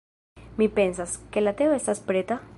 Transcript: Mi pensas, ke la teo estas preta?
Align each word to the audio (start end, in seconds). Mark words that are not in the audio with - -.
Mi 0.61 0.67
pensas, 0.77 1.13
ke 1.35 1.45
la 1.47 1.55
teo 1.61 1.77
estas 1.81 2.05
preta? 2.11 2.45